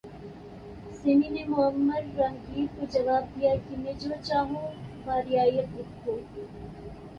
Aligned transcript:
semi 0.93 1.27
نے 1.29 1.43
معمر 1.47 2.01
راہگیر 2.17 2.65
کو 2.75 2.85
جواب 2.91 3.23
دیا 3.35 3.53
کہ 3.67 3.77
میں 3.83 3.93
جو 3.99 4.09
چاہوں 4.23 4.67
بہ 5.05 5.19
رعایت 5.21 5.77
لکھوں 5.77 6.17